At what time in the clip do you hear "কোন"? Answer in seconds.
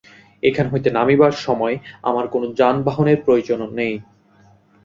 2.27-2.43